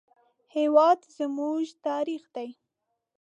هېواد 0.55 0.99
زموږ 1.17 1.63
تاریخ 1.87 2.23
دی 2.35 2.49